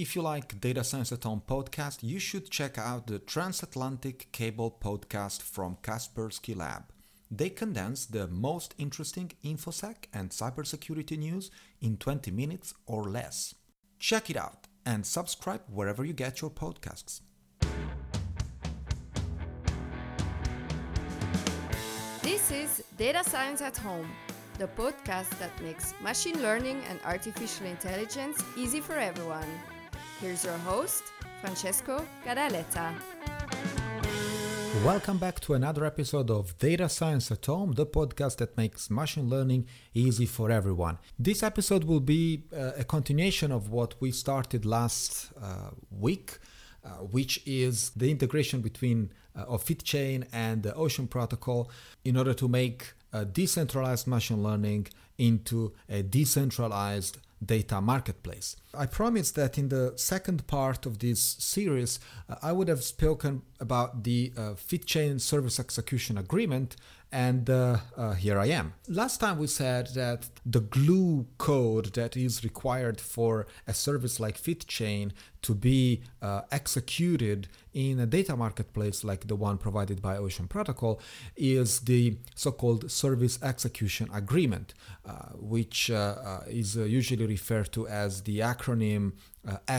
[0.00, 4.78] If you like Data Science at Home podcast, you should check out the Transatlantic Cable
[4.80, 6.84] podcast from Kaspersky Lab.
[7.32, 11.50] They condense the most interesting InfoSec and cybersecurity news
[11.80, 13.56] in 20 minutes or less.
[13.98, 17.22] Check it out and subscribe wherever you get your podcasts.
[22.22, 24.08] This is Data Science at Home,
[24.58, 29.48] the podcast that makes machine learning and artificial intelligence easy for everyone.
[30.20, 31.04] Here's your host,
[31.40, 32.92] Francesco Gadaletta.
[34.84, 39.28] Welcome back to another episode of Data Science at Home, the podcast that makes machine
[39.28, 40.98] learning easy for everyone.
[41.20, 46.38] This episode will be uh, a continuation of what we started last uh, week,
[46.84, 51.70] uh, which is the integration between uh, of FitChain and the Ocean protocol
[52.04, 52.92] in order to make
[53.32, 58.56] decentralized machine learning into a decentralized data marketplace.
[58.74, 63.42] I promised that in the second part of this series, uh, I would have spoken
[63.60, 66.76] about the uh, FitChain Service Execution Agreement
[67.10, 68.74] and uh, uh, here I am.
[68.86, 74.40] Last time we said that the glue code that is required for a service like
[74.40, 80.48] FitChain to be uh, executed in a data marketplace like the one provided by Ocean
[80.48, 81.00] Protocol
[81.36, 84.74] is the so called Service Execution Agreement,
[85.06, 89.12] uh, which uh, uh, is usually referred to as the acronym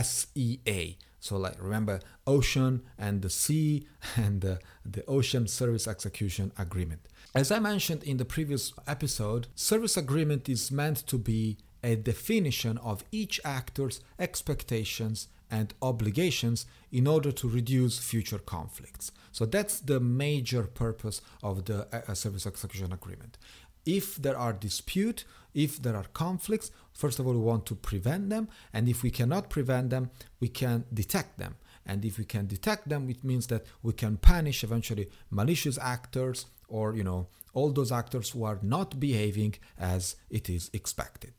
[0.02, 0.96] SEA.
[1.20, 7.06] So like remember ocean and the sea and the, the ocean service execution agreement.
[7.34, 12.78] As I mentioned in the previous episode, service agreement is meant to be a definition
[12.78, 19.12] of each actor's expectations and obligations in order to reduce future conflicts.
[19.32, 23.38] So that's the major purpose of the uh, service execution agreement.
[23.86, 28.24] If there are dispute, if there are conflicts, first of all we want to prevent
[28.34, 31.54] them and if we cannot prevent them, we can detect them.
[31.86, 36.46] And if we can detect them, it means that we can punish eventually malicious actors
[36.68, 37.20] or you know
[37.52, 41.34] all those actors who are not behaving as it is expected.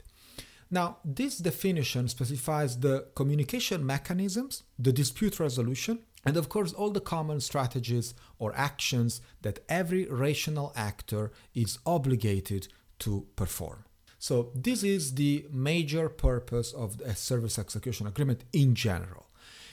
[0.69, 7.01] Now, this definition specifies the communication mechanisms, the dispute resolution, and of course, all the
[7.15, 12.67] common strategies or actions that every rational actor is obligated
[12.99, 13.83] to perform.
[14.21, 19.25] So, this is the major purpose of a service execution agreement in general.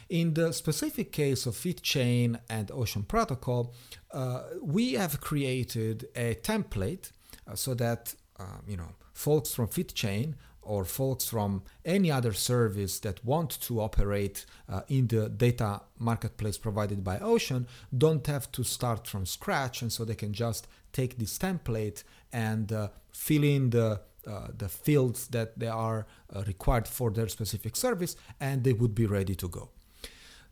[0.08, 3.74] In the specific case of FitChain and Ocean Protocol,
[4.10, 7.12] uh, we have created a template
[7.46, 10.32] uh, so that um, you know folks from FitChain
[10.62, 16.56] or folks from any other service that want to operate uh, in the data marketplace
[16.56, 17.66] provided by Ocean
[17.98, 22.72] don't have to start from scratch, and so they can just take this template and
[22.72, 27.76] uh, fill in the uh, the fields that they are uh, required for their specific
[27.76, 29.70] service, and they would be ready to go.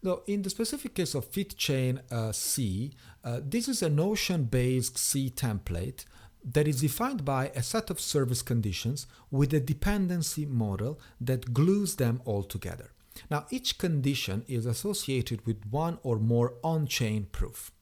[0.03, 2.93] Now, in the specific case of FitChain uh, SEA,
[3.25, 6.05] uh, this is an Ocean-based SEA template
[6.45, 11.97] that is defined by a set of service conditions with a dependency model that glues
[11.97, 12.93] them all together.
[13.31, 17.73] Now, each condition is associated with one or more on-chain proof.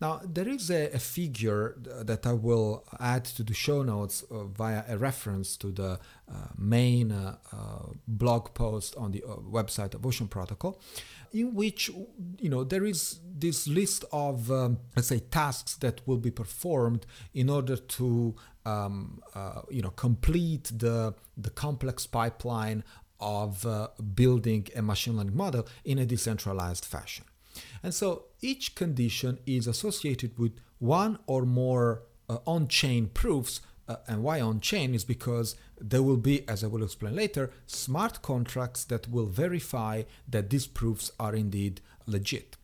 [0.00, 4.44] Now, there is a, a, figure that I will add to the show notes uh,
[4.44, 9.94] via a reference to the uh, main uh, uh blog post on the uh, website
[9.94, 10.80] of Ocean Protocol,
[11.32, 11.90] in which
[12.38, 17.04] you know there is this list of um, let's say tasks that will be performed
[17.34, 18.34] in order to
[18.64, 22.84] um, uh, you know complete the the complex pipeline
[23.20, 23.66] of
[24.14, 27.26] building a machine learning model in a decentralized fashion.
[27.82, 33.60] And so each condition is associated with one or more uh, on chain proofs.
[33.88, 37.50] Uh, and why on chain is because there will be, as I will explain later,
[37.66, 42.56] smart contracts that will verify that these proofs are indeed legit.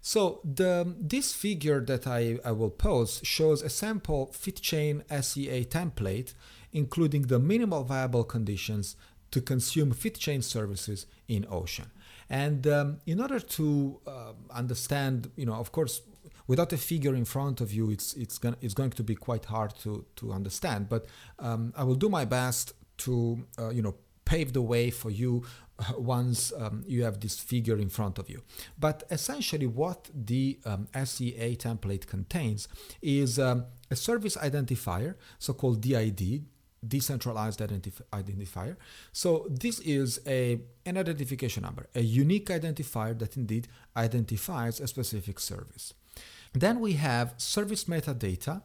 [0.00, 6.34] So the, this figure that I, I will post shows a sample FitChain SEA template,
[6.72, 8.96] including the minimal viable conditions
[9.30, 11.90] to consume FitChain services in Ocean.
[12.30, 16.02] And um, in order to uh, understand, you know, of course,
[16.46, 19.46] without a figure in front of you, it's it's going it's going to be quite
[19.46, 20.88] hard to to understand.
[20.88, 21.06] But
[21.38, 23.94] um, I will do my best to uh, you know
[24.24, 25.42] pave the way for you
[25.78, 28.42] uh, once um, you have this figure in front of you.
[28.78, 32.68] But essentially, what the um, SEA template contains
[33.00, 36.44] is um, a service identifier, so called DID,
[36.86, 38.76] decentralized identif- identifier.
[39.12, 45.40] So this is a an identification number, a unique identifier that indeed identifies a specific
[45.40, 45.94] service.
[46.52, 48.62] Then we have service metadata,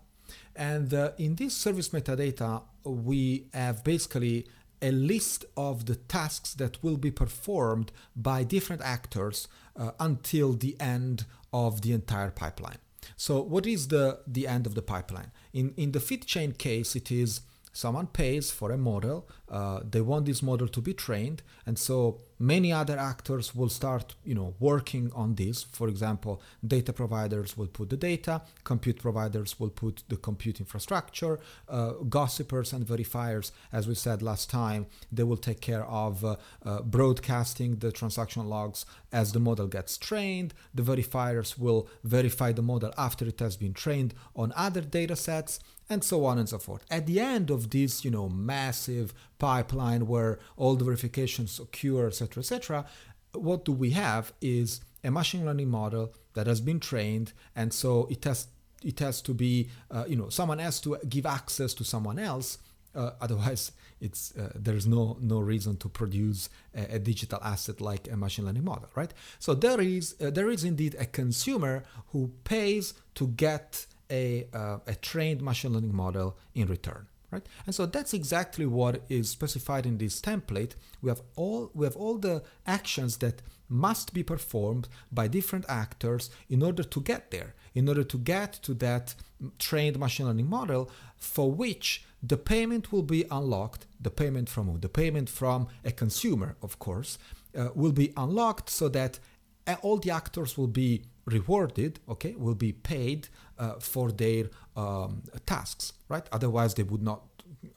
[0.56, 4.48] and uh, in this service metadata we have basically
[4.82, 10.76] a list of the tasks that will be performed by different actors uh, until the
[10.80, 12.78] end of the entire pipeline.
[13.16, 15.32] So, what is the, the end of the pipeline?
[15.54, 17.42] In, in the FitChain case, it is
[17.74, 22.20] someone pays for a model uh, they want this model to be trained and so
[22.40, 25.64] many other actors will start you know working on this.
[25.64, 31.40] For example data providers will put the data compute providers will put the compute infrastructure
[31.70, 36.36] uh, gossipers and verifiers as we said last time they will take care of uh,
[36.66, 40.54] uh broadcasting the transaction logs as the model gets trained.
[40.74, 45.60] The verifiers will verify the model after it has been trained on other data sets
[45.94, 46.84] and so on and so forth.
[46.90, 52.42] At the end of this, you know, massive pipeline where all the verifications occur, etc.,
[52.42, 52.86] etc.,
[53.34, 58.08] what do we have is a machine learning model that has been trained, and so
[58.10, 58.48] it has
[58.84, 62.58] it has to be, uh, you know, someone has to give access to someone else.
[62.94, 68.12] Uh, otherwise, it's uh, there's no no reason to produce a, a, digital asset like
[68.12, 69.14] a machine learning model, right?
[69.40, 74.78] So there is uh, there is indeed a consumer who pays to get a, uh,
[74.88, 77.08] a trained machine learning model in return.
[77.32, 77.48] Right?
[77.66, 80.74] And so that's exactly what is specified in this template.
[81.02, 86.30] We have all we have all the actions that must be performed by different actors
[86.48, 89.16] in order to get there, in order to get to that
[89.58, 93.88] trained machine learning model for which the payment will be unlocked.
[94.00, 94.78] The payment from who?
[94.78, 97.18] The payment from a consumer, of course,
[97.58, 99.18] uh, will be unlocked so that
[99.66, 103.30] uh, all the actors will be rewarded, okay, will be paid
[103.64, 104.44] uh, for their
[104.76, 106.28] um, tasks, right?
[106.32, 107.22] Otherwise, they would not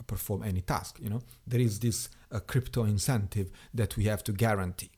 [0.06, 0.98] perform any task.
[1.00, 4.90] You know, there is this uh, crypto incentive that we have to guarantee.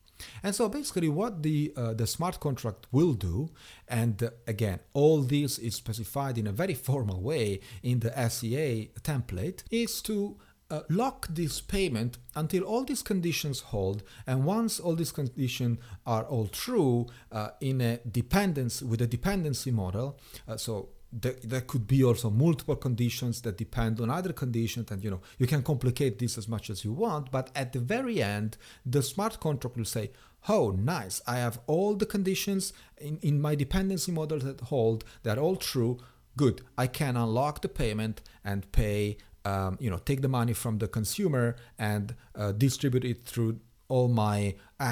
[0.42, 3.50] And so basically, what the uh, the smart contract will do,
[3.86, 8.90] and uh, again, all this is specified in a very formal way in the SEA
[9.02, 10.36] template, is to
[10.70, 16.24] uh, lock this payment until all these conditions hold and once all these conditions are
[16.24, 21.86] all true uh, in a dependency with a dependency model uh, so there, there could
[21.86, 26.18] be also multiple conditions that depend on other conditions and you know you can complicate
[26.18, 29.84] this as much as you want but at the very end the smart contract will
[29.86, 30.10] say
[30.48, 35.38] oh nice i have all the conditions in, in my dependency model that hold they're
[35.38, 35.98] all true
[36.36, 39.16] good i can unlock the payment and pay
[39.48, 41.46] um, you know take the money from the consumer
[41.78, 42.04] and
[42.40, 43.52] uh, distribute it through
[43.88, 44.38] all my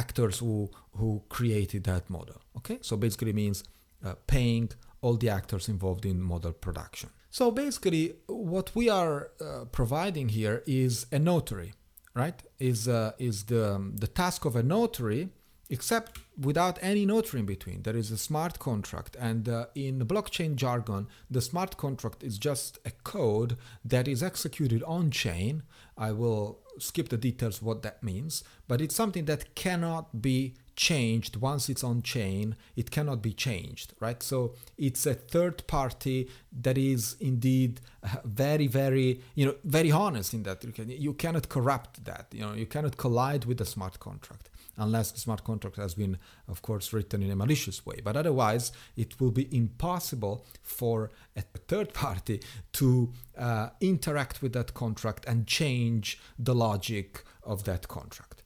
[0.00, 2.78] actors who who created that model okay?
[2.88, 3.58] So basically means
[4.04, 4.70] uh, paying
[5.02, 7.10] all the actors involved in model production.
[7.30, 11.72] So basically what we are uh, providing here is a notary
[12.16, 12.42] right?
[12.58, 15.28] Is uh, is the um, the task of a notary
[15.68, 17.82] except without any notary in between.
[17.82, 22.78] There is a smart contract, and uh, in blockchain jargon, the smart contract is just
[22.84, 25.62] a code that is executed on chain.
[25.96, 31.36] I will skip the details what that means, but it's something that cannot be changed
[31.36, 36.76] once it's on chain it cannot be changed right so it's a third party that
[36.76, 41.48] is indeed uh, very very you know very honest in that you, can, you cannot
[41.48, 45.76] corrupt that you know you cannot collide with the smart contract unless the smart contract
[45.76, 46.18] has been,
[46.48, 48.00] of course, written in a malicious way.
[48.02, 52.42] But otherwise, it will be impossible for a third party
[52.74, 58.42] to uh, interact with that contract and change the logic of that contract.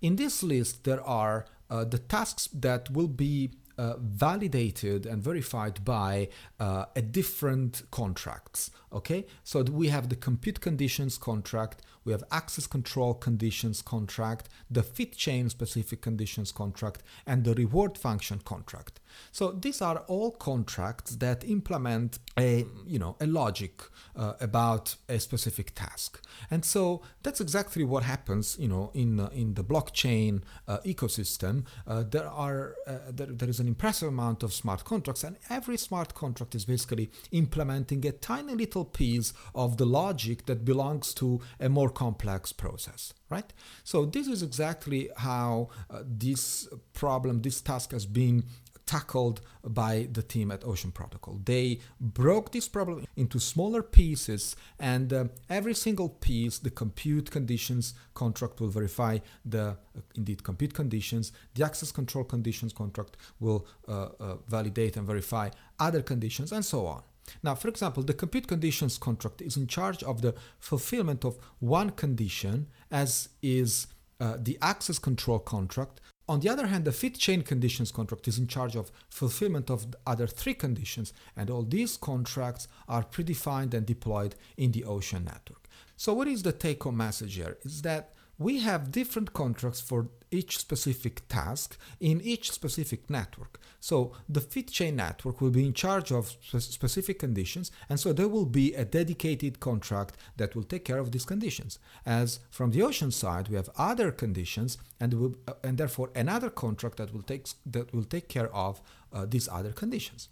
[0.00, 5.82] In this list, there are uh, the tasks that will be uh, validated and verified
[5.84, 12.24] by uh, a different contracts okay so we have the compute conditions contract we have
[12.30, 19.00] access control conditions contract the FitChain specific conditions contract and the reward function contract.
[19.32, 23.82] So these are all contracts that implement a you know a logic
[24.16, 26.24] uh, about a specific task.
[26.50, 31.64] And so that's exactly what happens you know in uh, in the blockchain uh, ecosystem.
[31.86, 32.74] Uh, there are
[33.10, 37.10] there, there is an impressive amount of smart contracts, and every smart contract is basically
[37.32, 43.12] implementing a tiny little piece of the logic that belongs to a more complex process,
[43.28, 43.52] right?
[43.84, 48.44] So, this is exactly how uh, this problem, this task has been
[48.90, 51.40] tackled by the team at Ocean Protocol.
[51.44, 57.94] They broke this problem into smaller pieces, and uh, every single piece, the compute conditions
[58.14, 59.64] contract will verify the
[59.96, 61.30] uh, indeed compute conditions.
[61.54, 66.86] The access control conditions contract will uh, uh validate and verify other conditions, and so
[66.86, 67.02] on.
[67.42, 71.90] Now, for example, the compute conditions contract is in charge of the fulfillment of one
[71.90, 73.86] condition, as is
[74.20, 78.46] uh, the access control contract, on the other hand, the FitChain conditions contract is in
[78.46, 83.84] charge of fulfillment of the other three conditions, and all these contracts are predefined and
[83.84, 85.68] deployed in the Ocean network.
[85.96, 87.58] So, what is the take home message here?
[87.62, 93.60] Is that we have different contracts for each specific task in each specific network.
[93.80, 98.46] So the FitChain network will be in charge of specific conditions, and so there will
[98.46, 101.78] be a dedicated contract that will take care of these conditions.
[102.04, 106.50] As from the ocean side, we have other conditions, and will, uh, and therefore another
[106.50, 108.80] contract that will take that will take care of
[109.12, 110.28] uh, these other conditions.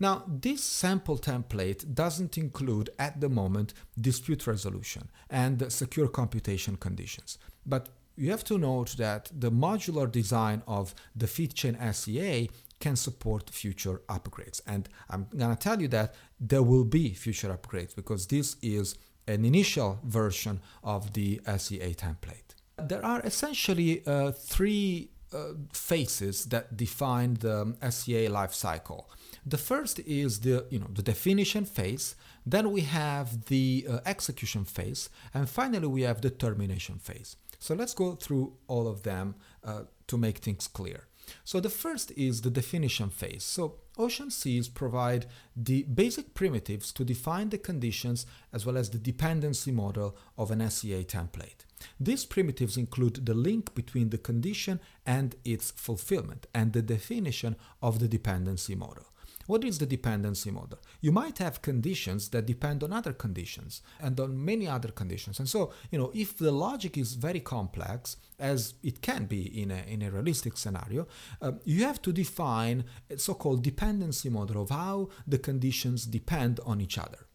[0.00, 7.38] Now, this sample template doesn't include at the moment dispute resolution and secure computation conditions.
[7.66, 13.50] But you have to note that the modular design of the FitChain SEA can support
[13.50, 14.60] future upgrades.
[14.66, 18.96] And I'm going to tell you that there will be future upgrades because this is
[19.26, 22.54] an initial version of the SEA template.
[22.76, 29.04] There are essentially uh, three uh, phases that define the SEA lifecycle.
[29.44, 32.14] The first is the you know the definition phase.
[32.46, 37.36] Then we have the uh, execution phase, and finally we have the termination phase.
[37.58, 39.34] So let's go through all of them
[39.64, 41.08] uh, to make things clear.
[41.44, 43.44] So the first is the definition phase.
[43.44, 48.98] So Ocean SEAs provide the basic primitives to define the conditions as well as the
[48.98, 51.64] dependency model of an SEA template.
[52.00, 57.98] These primitives include the link between the condition and its fulfillment and the definition of
[57.98, 59.04] the dependency model.
[59.48, 60.78] What is the dependency model?
[61.00, 65.38] You might have conditions that depend on other conditions and on many other conditions.
[65.38, 69.70] And so, you know, if the logic is very complex, as it can be in
[69.70, 71.08] a, in a realistic scenario,
[71.40, 76.82] uh, you have to define a so-called dependency model of how the conditions depend on
[76.82, 77.26] each other.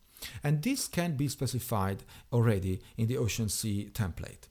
[0.44, 4.50] And this can be specified already in the Ocean SEA template.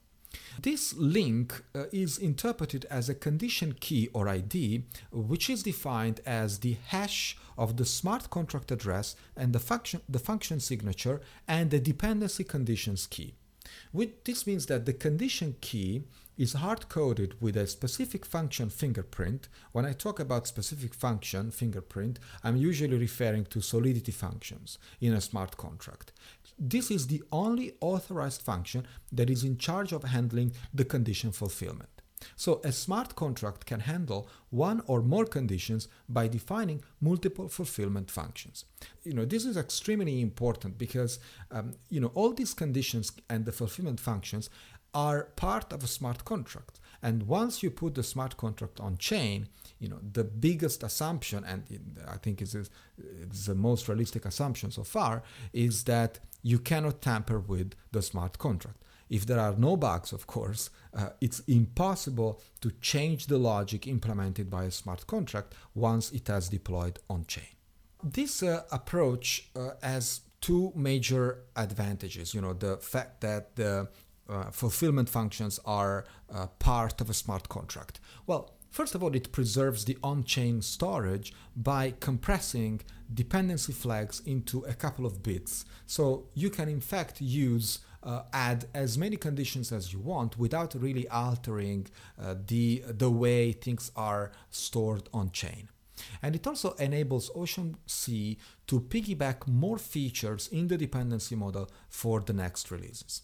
[0.61, 6.59] This link uh, is interpreted as a condition key or ID, which is defined as
[6.59, 11.79] the hash of the smart contract address and the function, the function signature and the
[11.79, 13.33] dependency conditions key.
[13.91, 16.03] With, this means that the condition key
[16.37, 19.47] is hard coded with a specific function fingerprint.
[19.71, 25.21] When I talk about specific function fingerprint, I'm usually referring to solidity functions in a
[25.21, 26.11] smart contract.
[26.57, 31.89] This is the only authorized function that is in charge of handling the condition fulfillment.
[32.35, 38.65] So a smart contract can handle one or more conditions by defining multiple fulfillment functions.
[39.03, 41.19] You know, this is extremely important because
[41.51, 44.49] um, you know all these conditions and the fulfillment functions
[44.93, 46.79] are part of a smart contract.
[47.01, 49.49] And once you put the smart contract on chain,
[49.83, 51.59] you know the biggest assumption, and
[52.15, 52.55] I think it's,
[53.49, 56.11] the most realistic assumption so far, is that
[56.41, 58.79] you cannot tamper with the smart contract.
[59.09, 64.49] If there are no bugs, of course, uh, it's impossible to change the logic implemented
[64.49, 67.53] by a smart contract once it has deployed on chain.
[68.01, 71.25] This uh, approach uh, has two major
[71.55, 72.33] advantages.
[72.33, 73.87] You know, the fact that the
[74.29, 77.99] uh, fulfillment functions are uh, part of a smart contract.
[78.25, 82.81] Well, first of all, it preserves the on chain storage by compressing
[83.13, 85.63] dependency flags into a couple of bits.
[85.85, 90.75] So you can, in fact, use uh, add as many conditions as you want without
[90.75, 91.87] really altering
[92.21, 95.69] uh, the, the way things are stored on chain.
[96.21, 98.37] And it also enables Ocean SEA
[98.67, 103.21] to piggyback more features in the dependency model for the next releases.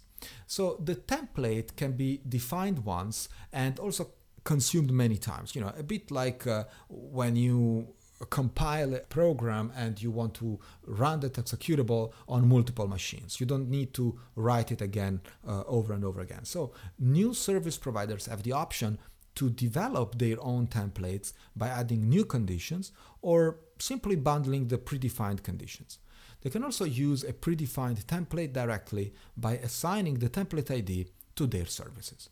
[0.47, 4.11] So the template can be defined once and also
[4.53, 5.47] consumed many times.
[5.55, 7.59] You know, a bit like uh, when you
[8.37, 10.59] compile a program and you want to
[11.03, 13.39] run that executable on multiple machines.
[13.39, 16.45] You don't need to write it again uh, over and over again.
[16.45, 18.97] So new service providers have the option
[19.35, 22.91] to develop their own templates by adding new conditions
[23.21, 25.99] or simply bundling the predefined conditions.
[26.41, 31.67] They can also use a predefined template directly by assigning the template ID to their
[31.67, 32.29] services.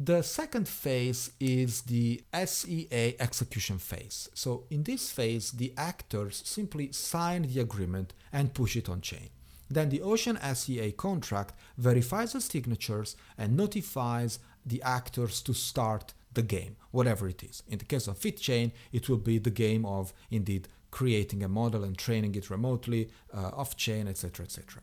[0.00, 4.28] The second phase is the SEA execution phase.
[4.34, 9.30] So in this phase, the actors simply sign the agreement and push it on chain.
[9.70, 16.42] Then the Ocean SEA contract verifies the signatures and notifies the actors to start the
[16.42, 17.62] game, whatever it is.
[17.68, 21.84] In the case of FitChain, it will be the game of indeed creating a model
[21.84, 24.44] and training it remotely, uh, off chain, etc.
[24.44, 24.82] etc.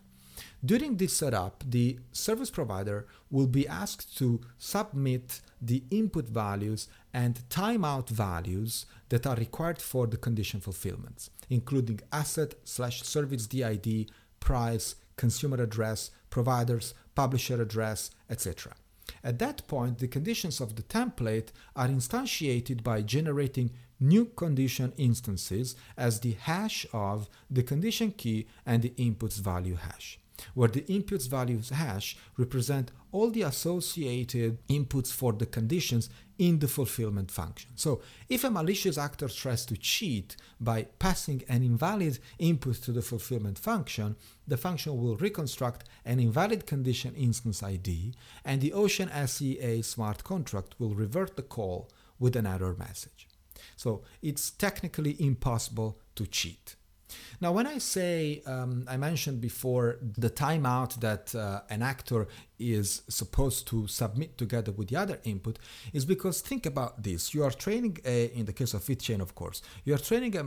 [0.64, 7.42] During this setup, the service provider will be asked to submit the input values and
[7.50, 14.96] timeout values that are required for the condition fulfillments, including asset slash service DID, price,
[15.18, 18.74] consumer address, providers, publisher address, etc.
[19.24, 25.76] At that point, the conditions of the template are instantiated by generating new condition instances
[25.98, 30.20] as the hash of the condition key and the inputs value hash,
[30.54, 36.68] where the inputs values hash represent all the associated inputs for the conditions in the
[36.68, 37.70] fulfillment function.
[37.76, 43.02] So if a malicious actor tries to cheat by passing an invalid input to the
[43.02, 44.16] fulfillment function,
[44.48, 50.76] the function will reconstruct an invalid condition instance ID, and the Ocean SEA smart contract
[50.80, 53.28] will revert the call with an error message.
[53.76, 56.76] So it's technically impossible to cheat.
[57.40, 62.28] Now, when I say, um, I mentioned before the timeout that uh, an actor
[62.60, 65.58] is supposed to submit together with the other input,
[65.94, 67.34] is because think about this.
[67.34, 70.46] You are training, a, in the case of FitChain, of course, you are training a,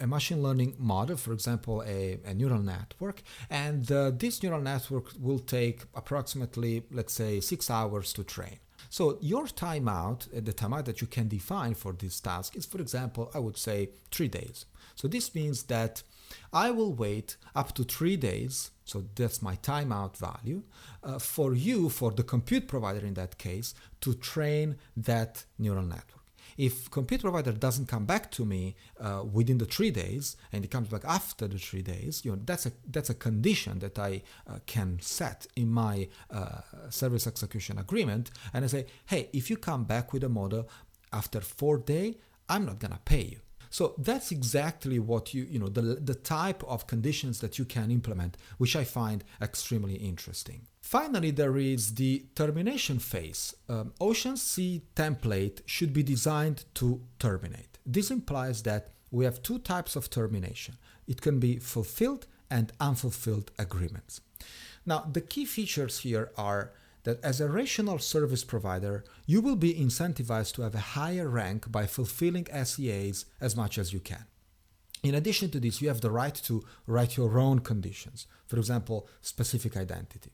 [0.00, 5.12] a machine learning model, for example, a, a neural network, and uh, this neural network
[5.20, 8.58] will take approximately, let's say, six hours to train.
[8.88, 12.80] So your timeout, uh, the timeout that you can define for this task is, for
[12.80, 14.66] example, I would say three days.
[15.00, 16.02] So this means that
[16.52, 20.62] I will wait up to three days, so that's my timeout value,
[21.02, 26.26] uh, for you, for the compute provider in that case, to train that neural network.
[26.58, 30.70] If compute provider doesn't come back to me uh, within the three days and it
[30.70, 34.22] comes back after the three days, you know that's a that's a condition that I
[34.46, 39.56] uh, can set in my uh, service execution agreement, and I say, hey, if you
[39.56, 40.68] come back with a model
[41.10, 42.18] after four day,
[42.50, 43.40] I'm not gonna pay you.
[43.70, 47.90] So that's exactly what you, you know, the, the type of conditions that you can
[47.90, 50.66] implement, which I find extremely interesting.
[50.82, 53.54] Finally, there is the termination phase.
[53.68, 57.78] Um, Ocean SEA template should be designed to terminate.
[57.86, 60.76] This implies that we have two types of termination.
[61.06, 64.20] It can be fulfilled and unfulfilled agreements.
[64.84, 66.72] Now, the key features here are
[67.04, 71.70] that as a rational service provider, you will be incentivized to have a higher rank
[71.70, 74.24] by fulfilling SEAs as much as you can.
[75.02, 79.08] In addition to this, you have the right to write your own conditions, for example,
[79.22, 80.30] specific identity.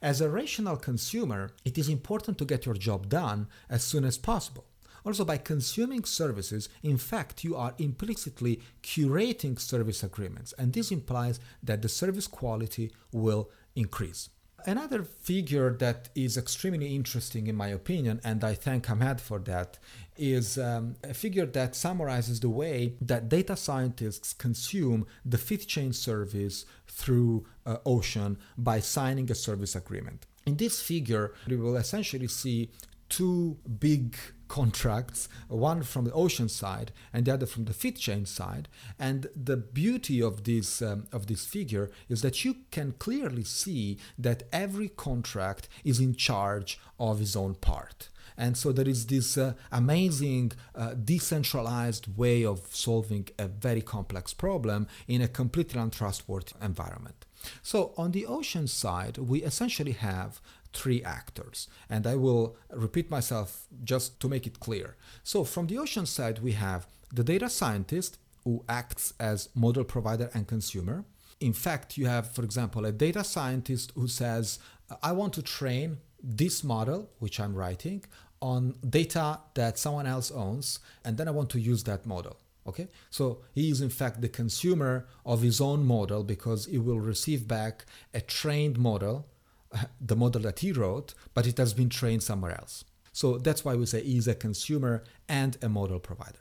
[0.00, 4.18] As a rational consumer, it is important to get your job done as soon as
[4.18, 4.64] possible.
[5.04, 11.40] Also, by consuming services, in fact, you are implicitly curating service agreements, and this implies
[11.62, 14.28] that the service quality will increase.
[14.66, 19.78] Another figure that is extremely interesting, in my opinion, and I thank Ahmed for that,
[20.16, 26.64] is um, a figure that summarizes the way that data scientists consume the FitChain service
[26.86, 30.26] through uh, Ocean by signing a service agreement.
[30.46, 32.70] In this figure, we will essentially see
[33.08, 34.16] two big
[34.52, 38.68] contracts, one from the ocean side and the other from the FitChain side.
[38.98, 43.96] And the beauty of this um, of this figure is that you can clearly see
[44.18, 48.10] that every contract is in charge of his own part.
[48.36, 54.34] And so there is this uh, amazing uh, decentralized way of solving a very complex
[54.34, 57.24] problem in a completely untrustworthy environment.
[57.62, 60.40] So on the ocean side, we essentially have
[60.72, 61.68] three actors.
[61.88, 64.96] And I will repeat myself just to make it clear.
[65.22, 70.30] So, from the ocean side, we have the data scientist who acts as model provider
[70.34, 71.04] and consumer.
[71.40, 74.58] In fact, you have, for example, a data scientist who says,
[75.02, 78.04] I want to train this model, which I'm writing,
[78.40, 82.36] on data that someone else owns, and then I want to use that model.
[82.64, 87.00] Okay, so he is in fact the consumer of his own model because he will
[87.00, 89.26] receive back a trained model
[90.00, 92.84] the model that he wrote, but it has been trained somewhere else.
[93.12, 96.38] So that's why we say he's a consumer and a model provider.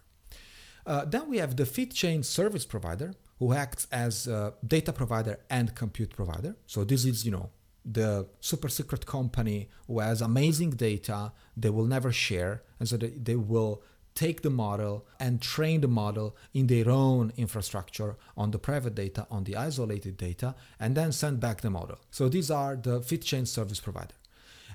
[0.85, 4.29] Uh, then we have the feed FitChain service provider who acts as
[4.65, 6.55] data provider and compute provider.
[6.65, 7.49] So this is, you know,
[7.83, 13.09] the super secret company who has amazing data they will never share, and so they,
[13.09, 13.83] they will
[14.15, 19.25] take the model and train the model in their own infrastructure on the private data,
[19.29, 21.99] on the isolated data, and then send back the model.
[22.11, 24.15] So these are the FitChain service provider.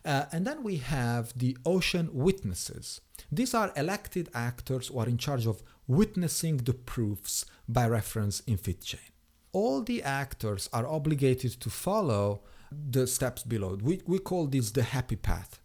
[0.05, 3.01] Uh, and then we have the ocean witnesses.
[3.31, 8.57] These are elected actors who are in charge of witnessing the proofs by reference in
[8.57, 9.11] FitChain.
[9.53, 13.79] All the actors are obligated to follow the steps below.
[13.83, 15.61] We, we call this the happy path.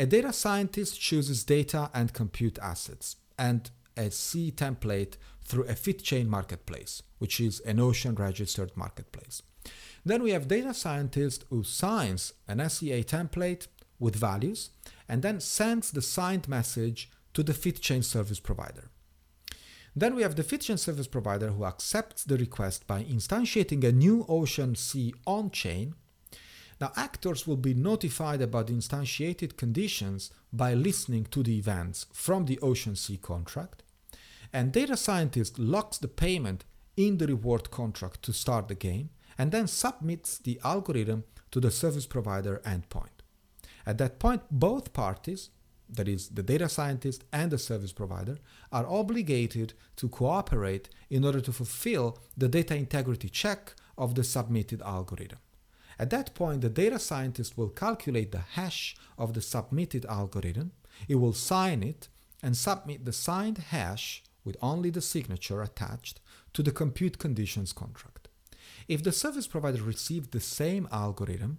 [0.00, 6.28] A data scientist chooses data and compute assets and a SEA template through a FitChain
[6.28, 9.42] marketplace, which is an Ocean registered marketplace.
[10.04, 13.66] Then we have data scientist who signs an SEA template
[13.98, 14.70] with values
[15.08, 18.90] and then sends the signed message to the FitChain service provider.
[19.96, 24.24] Then we have the FitChain service provider who accepts the request by instantiating a new
[24.28, 25.96] Ocean SEA on chain
[26.80, 32.58] now, actors will be notified about instantiated conditions by listening to the events from the
[32.60, 33.82] Ocean SEA contract,
[34.52, 36.64] and data scientist locks the payment
[36.96, 41.70] in the reward contract to start the game and then submits the algorithm to the
[41.70, 43.22] service provider endpoint.
[43.84, 45.50] At that point, both parties,
[45.88, 48.38] that is, the data scientist and the service provider,
[48.70, 54.82] are obligated to cooperate in order to fulfill the data integrity check of the submitted
[54.82, 55.38] algorithm.
[55.98, 60.72] At that point, the data scientist will calculate the hash of the submitted algorithm,
[61.08, 62.08] it will sign it,
[62.42, 66.20] and submit the signed hash with only the signature attached
[66.54, 68.28] to the compute conditions contract.
[68.86, 71.58] If the service provider received the same algorithm,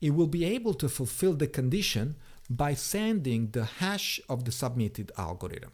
[0.00, 2.16] it will be able to fulfill the condition
[2.50, 5.72] by sending the hash of the submitted algorithm.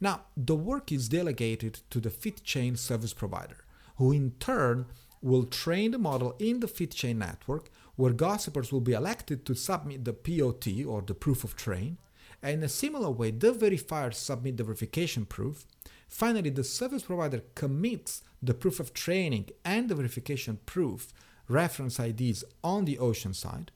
[0.00, 3.64] Now, the work is delegated to the FitChain service provider,
[3.96, 4.86] who in turn
[5.26, 10.04] will train the model in the FitChain network, where gossipers will be elected to submit
[10.04, 11.98] the POT or the proof of train,
[12.42, 15.66] and in a similar way, the verifiers submit the verification proof.
[16.08, 21.12] Finally, the service provider commits the proof of training and the verification proof
[21.48, 23.72] reference IDs on the Ocean side.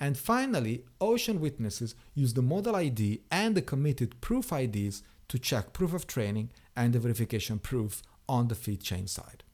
[0.00, 5.72] And finally, Ocean witnesses use the model ID and the committed proof IDs to check
[5.72, 9.44] proof of training and the verification proof on the FitChain side.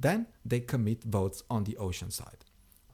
[0.00, 2.44] Then they commit votes on the Ocean side.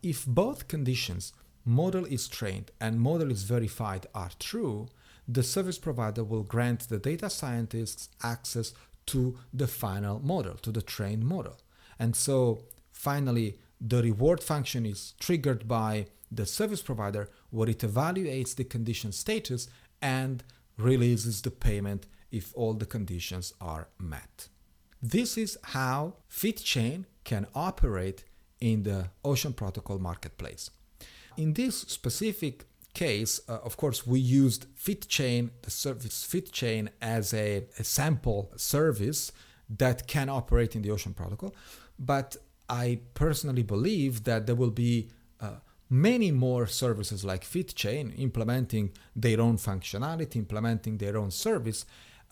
[0.03, 1.33] If both conditions
[1.65, 4.89] model is trained and model is verified are true,
[5.27, 8.73] the service provider will grant the data scientists access
[9.07, 11.59] to the final model, to the trained model.
[11.99, 12.63] And so
[12.93, 19.13] finally, the reward function is triggered by the service provider where it evaluates the condition
[19.13, 19.69] status
[20.01, 20.43] and
[20.77, 24.49] releases the payment if all the conditions are met.
[25.07, 28.25] This is how FitChain can operate
[28.59, 30.71] in the Ocean Protocol marketplace.
[31.37, 32.65] In this specific
[32.95, 39.31] case, uh, of course, we used FitChain, the service FitChain, as a, a, sample service
[39.69, 41.55] that can operate in the Ocean Protocol.
[41.99, 42.39] But
[42.71, 45.57] I personally believe that there will be uh,
[45.91, 51.85] many more services like FitChain implementing their own functionality, implementing their own service.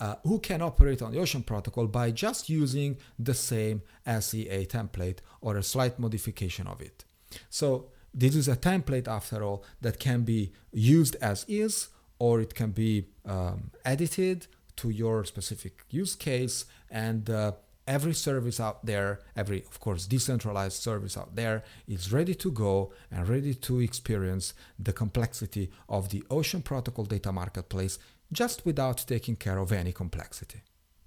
[0.02, 5.18] Uh, who can operate on the Ocean Protocol by just using the same SEA template
[5.40, 7.04] or a slight modification of it.
[7.50, 7.66] So
[8.12, 11.88] this is a template, after all, that can be used as is,
[12.18, 16.64] or it can be um, edited to your specific use case.
[16.90, 17.52] And uh,
[17.86, 22.92] every service out there, every, of course, decentralized service out there, is ready to go
[23.10, 27.98] and ready to experience the complexity of the Ocean Protocol data marketplace
[28.32, 30.62] just without taking care of any complexity.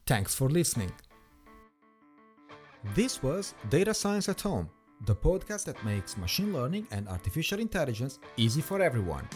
[0.06, 0.92] Thanks for listening.
[2.94, 4.70] This was Data Science at Home
[5.06, 9.28] the podcast that makes machine learning and artificial intelligence easy for everyone.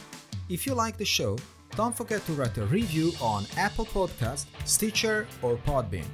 [0.47, 1.37] If you like the show,
[1.75, 6.05] don't forget to write a review on Apple Podcast, Stitcher, or Podbean.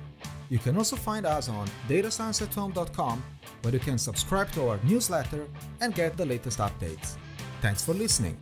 [0.49, 3.23] You can also find us on datascienceathome.com
[3.61, 5.47] where you can subscribe to our newsletter
[5.81, 7.15] and get the latest updates.
[7.61, 8.37] Thanks for listening.